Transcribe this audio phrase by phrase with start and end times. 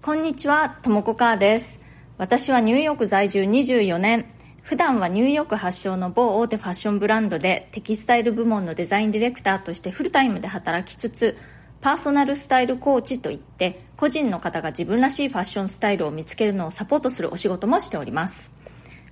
[0.00, 1.80] こんにちは、ともこかーです。
[2.18, 4.26] 私はニューヨーク在住24年。
[4.62, 11.36] 普段はニューヨーク発祥の某大手ファッションブランドでテキスタイル部門のデザインディレクターとしてフルタイムで働きつつ、
[11.80, 18.52] パーソナルスタイルコーチといって個人の方が自分らしいファッションスタイルを見つけるのをサポートするお仕事もしております。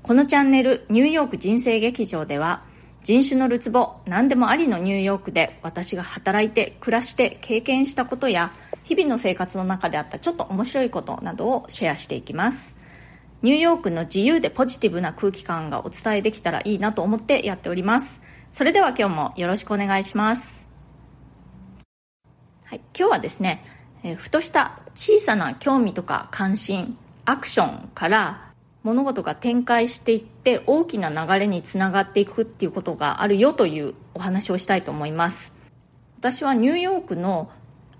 [0.02, 2.62] このチャンネル、ニューヨーク人生劇場では、
[3.06, 8.50] 人種のるつぼ、何でもありのニューヨークで私が働いて、暮らして経験したことや、
[8.82, 12.74] 日々の生活の中であったちょっと面白いことなどをシェアしていきます。
[13.42, 18.20] ニューヨークの自由でポジティブな空気感がお伝えできたらいいなと思ってやっております。
[18.50, 20.66] それでは今日もよろしくお願いします。
[22.64, 23.64] はい、今日はですね、
[24.02, 28.45] えー、ふとした小さな興味とか関心アクションから
[28.86, 35.52] 物事が展開していって大きな流れにつながっていくっていうことがあるよというお話をしたいと思います。
[36.20, 37.50] 私はニューヨークの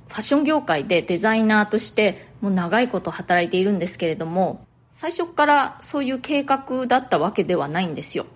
[0.07, 8.27] ファッション業界でデザイナーとしてもう長いこと働いているんですけれども最初からそういう計画だったわけではないんですよ。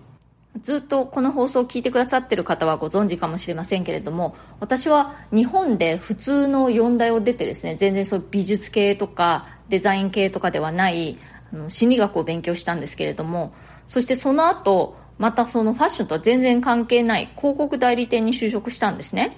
[0.59, 11.17] ずっとこの放送を聞いてくださってる方はご存知かもしれませんけれども私は日本で普通の4大を出てですね全然そう美術系とかデザイン系とかではない
[11.53, 13.53] あの心理学を勉強したんですけれども
[13.87, 19.37] そしてその後またそのファッションとは全然関係ない広告代理店に就職したんですね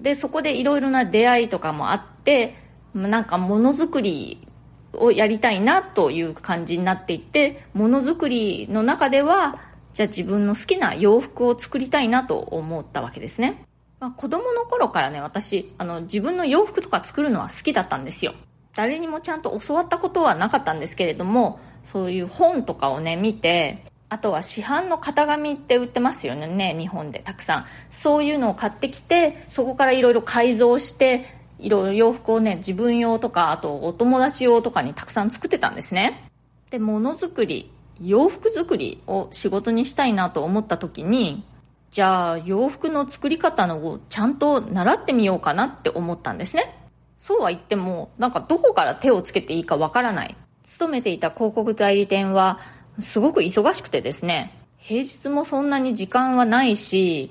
[0.00, 2.54] で、そこでいろいろな出会いとかもあって、
[2.94, 4.46] なんかものづくり
[4.92, 9.58] をやりたいなという感じになっていって、ものづくりの中では、
[9.92, 13.64] じゃあ自分の好きな洋服を作りたいなと思ったわけですね。
[13.98, 18.34] まあ、子供の頃からね、私、あの、自分の洋服とか作るのは好きだったんですよ。
[18.74, 27.64] 誰にもちゃんと教わったことはなかったんですけれども、そういう本とかをね、見て、あとは市販の型紙って売ってますよね日本でたくさん。
[27.90, 31.24] そういうのを買ってきてそこからいろいろ改造して
[31.60, 36.28] いろいろ洋服をね自分用とかあとお友達用とかにたくさん作ってたんですね。
[36.70, 37.70] でものづくり
[38.02, 41.44] 洋服作りを仕事にしたいなと思った時に
[41.92, 46.76] じゃあ洋服の作り方のをちゃんと習ってみようかなって思ったんですね。
[47.20, 52.58] そうは言ってもなんかどこから手をつけていいかわからない勤めていた広告代理店は
[53.00, 57.30] すごく忙しくてですね、平日もそんなに時間はないし、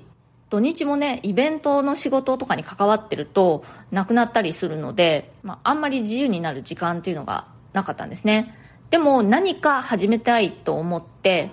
[0.49, 8.55] 土日もね、イベントの仕事とかに関わってると、なくなったりするので、まあ、あんまり自由になる時間っていうのがなかったんですね。
[8.89, 11.51] でも何か始めたいと思って、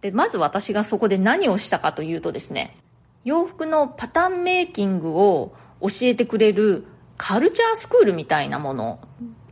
[0.00, 2.76] で、まず私がそこで何をしたかというとですね、
[3.24, 6.86] 洋服のパターンメイキングを教えてくれる
[7.18, 9.00] カルチャースクールみたいなもの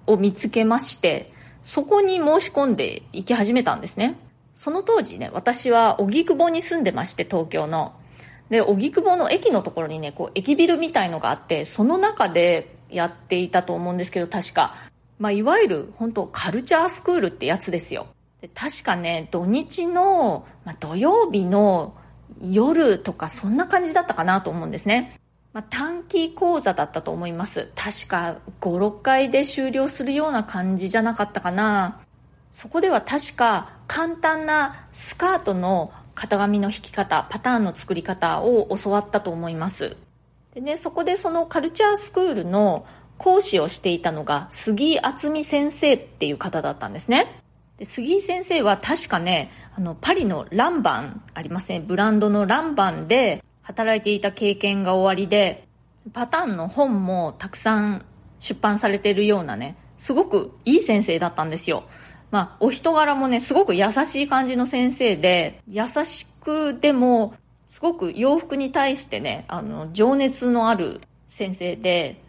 [0.06, 1.32] を見つけまして、
[1.62, 4.16] そこに申し込んで行き始めたんですね。
[4.54, 7.93] その当時ね、私は荻窪に住んでまして、東京の。
[8.49, 14.77] で、荻窪の駅のところにね、こう、駅ビルみたいのがあって、その中でやっていたと思うんですけど、確か。
[15.19, 18.06] まあ、いわゆる、本当カルチャースクールってやつですよ。
[18.41, 21.94] で確かね、土日の、まあ、土曜日の
[22.41, 25.21] 夜とか、そんな感じだったかなと思うんですね。
[25.56, 27.71] まあ、短期講座だったと思います。
[27.75, 32.03] 確か5、6回で終了するような感じじゃなかったかな。
[32.53, 39.97] そこでは確か簡単なスカートの型紙の引き方、パターンの作り方を教わったと思います。
[40.53, 42.84] でね、そこでそのカルチャースクールの
[43.16, 47.41] 講師をしていたのが杉厚美先生っていう方だったんですね。
[47.78, 55.66] で杉井先生は確かね、あの、パリのランバンありません、ブランドのランバンで働いていた経験が終わりで、
[56.12, 58.04] パターンの本もたくさん
[58.38, 61.82] 出版されてるようなね、すごくいい先生だったんですよ。
[62.31, 67.34] まあ、お人柄もね、すごく優しい感じの先生で、優しくでも、
[67.66, 72.22] すごく洋服に対してね、あの、情熱のある先生で、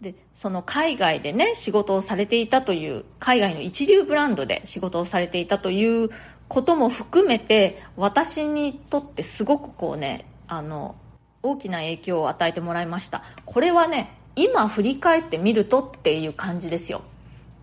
[0.00, 6.10] で、その海外でね、仕事をされていたという、海外の一流ブランドで仕事をされていたという
[6.46, 10.96] ことも含めて、私にとってすごくこうね、あの
[11.42, 13.22] 大きな影響を与えてもらいました。
[13.44, 17.02] これはね今振り返ってみるとっていう感じですよ。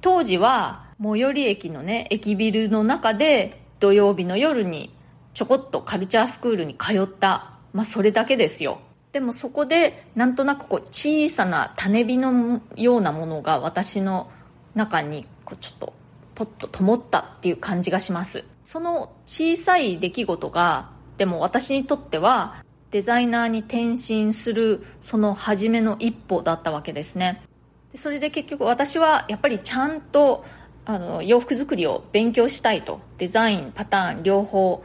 [0.02, 4.94] 当時は最寄り駅のね駅ビルの中で土曜日の夜に
[5.34, 7.54] ちょこっとカルチャースクールに通った。
[7.74, 8.80] まあそれだけですよ。
[9.12, 14.30] でもそこでなんとなくこう小さな種火のようなものが私の
[14.74, 15.94] 中にこうちょっと
[16.34, 18.44] ポッと灯ったっていう感じがします。
[18.64, 27.42] その小さい出来事がでも私にとってはデザイナーに転身するその初めの一歩だったわけですね。
[27.92, 30.46] でそれで結局私はやっぱりちゃんと
[30.86, 33.00] あの洋服作りを勉強したいと。
[33.18, 34.84] デザインパターン両方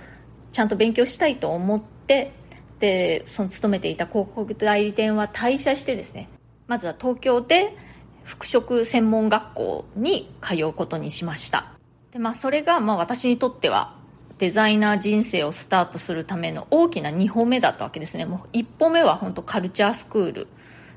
[0.52, 2.32] ちゃんと勉強したいと思って
[2.78, 6.28] でその勤めていた広告代理店は退社してですね。
[6.66, 7.76] まずは東京で
[8.24, 11.72] 服飾専門学校に通うことにしました。
[12.12, 13.96] で、まあ、それがまあ私にとっては
[14.38, 18.26] デザイナー人生をスタートするための大きな2歩目だったわけですね。
[18.26, 20.48] もう1歩目は本当カルチャースクール。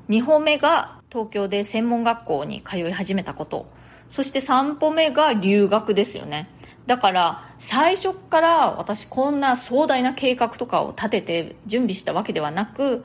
[0.08, 3.66] 2歩目が東京で専門学校に通い始めたこと。
[4.10, 6.48] そして3歩目が留学ですよね。
[6.86, 13.04] だから最初から私こんな壮大な計画とかを立てて準備したわけではなく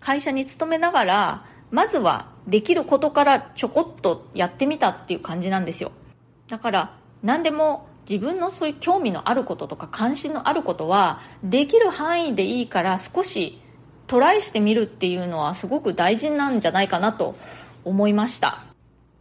[0.00, 5.90] 会社に勤めながらまずはできることからちょこっとやってみたっていう感じなんですよ。
[6.48, 13.60] だから何でも自分のそういう興味のあることとか関心のあることはできる範囲でいいから少し
[14.06, 17.34] トライしてみるっていうのはすごく大事なんじゃないかなと
[17.84, 18.60] 思いました。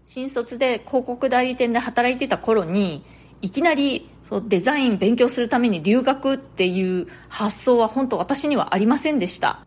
[0.06, 3.04] 新卒で広告代理店で働いてた頃に
[3.42, 9.66] いきなりそうデザイン勉強するために留学っていう発想は本当私にはありませんでした。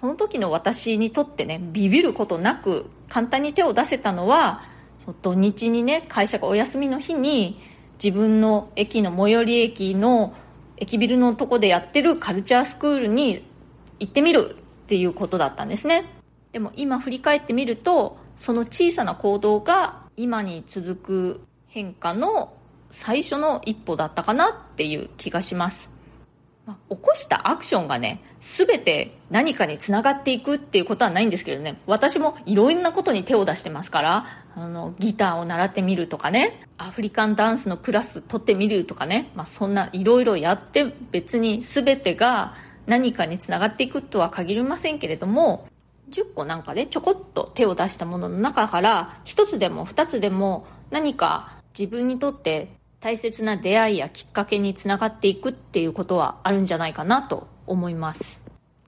[0.00, 4.62] その時の私にとってねビビることなく簡単に手を出せたのは
[5.22, 7.60] 土日にね会社がお休みの日に
[8.02, 10.34] 自分の駅の最寄り駅の
[10.78, 13.44] 駅ビルのとこでやってるカルチャースクールに
[13.98, 16.06] 行ってみるっていうことだったんですね
[16.52, 22.54] でも今振り返ってみるとその小さな行動が今に続く変化の
[22.90, 25.88] 最初の一歩だったかなっていう気がします。
[26.88, 34.26] 起こしたアクションがね、すべて何かにつながっていくっていうことはないんですけどね、私もいろんなことに手を出してますから、
[34.56, 42.54] あの、ギターを習ってみるとかね、アフリカンダンスのクラス取ってみるとかね、まあ、そんないろいろやって別に全てが
[42.86, 45.68] 何かにつながっていくとは限りませんけれども、
[46.10, 52.68] 10個なんかね、ちょこっと手を出したものの中から1つでも2つでも何か自分にとって
[53.00, 58.40] 大切な出会いやきっかけにつながっていくっていうことはあるんじゃないかなと思います。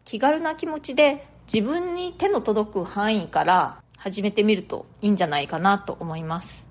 [0.05, 6.67] 気軽な気持ちで自分に手の届く範囲から始めてみるといいんじゃないかなと思います、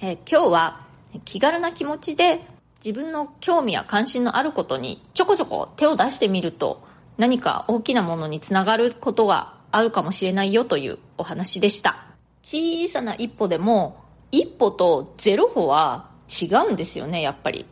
[0.00, 0.80] えー、今日は
[1.24, 2.40] 気軽な気持ちで
[2.84, 6.82] 自分の興味や関心のあることにちょこちょこ手を出してみると
[7.18, 12.06] 何か大きなものにつながることがあるかもしれないよというお話でした。
[12.42, 17.64] 小さな一歩でも一歩とゼロ歩は違うんですよね、やっぱり。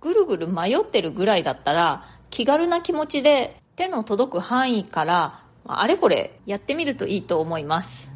[0.00, 8.10] ぐるぐる迷ってるぐらいだったら、気軽な気持ちで手の届く範囲から、あれこれやってみるといいと思います。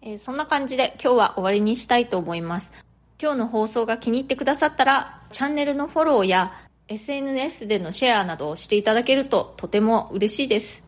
[0.00, 2.72] えー、そんな感じで今日は終わりにしたいと思います。
[3.20, 6.52] 今日の放送が気に入ってくださったら、チャンネルのフォローや
[6.88, 10.82] SNS でのシェアなどをしていただけるととても嬉しいです。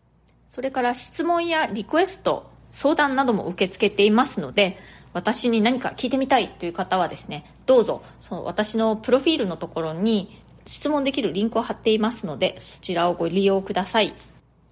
[0.49, 4.77] それから質問やリクエスト、相談なども受け付けていますので、
[5.13, 14.13] 私に何か聞いてみたいという方はですね、どうぞ、その私のプロフィールのところに質問できるリンクを貼っていますので、そちらをご利用ください。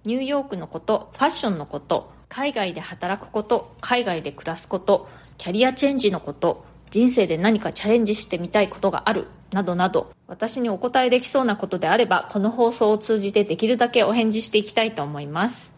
[0.04, 15.72] ニューヨークのこと、ファッションのこと、海外で働くこと、海外で暮らすこと、キャリアチェンジのこと、人生で何かチャレンジしてみたいことがある、などなど、私にお答えできそうなことであれば、この放送を通じてできるだけお返事していきたいと思います。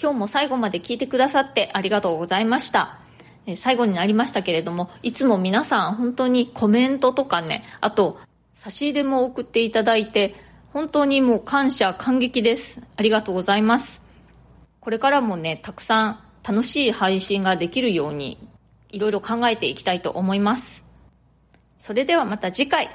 [0.00, 3.05] 今日も最後まで聞いてくださってありがとうございました。
[3.54, 8.18] 最後になりましたけれども、いつも皆さん本当にコメントとかね、あと
[8.54, 10.34] 差し入れも送っていただいて、
[10.72, 12.80] 本当にもう感謝感激です。
[12.96, 14.02] ありがとうございます。
[14.80, 18.38] これからもね、たくさん楽しい配信ができるように、
[18.90, 20.84] いろいろ考えていきたいと思います。
[21.76, 22.90] それではまた次回、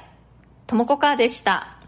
[0.66, 1.81] ともこかーでした。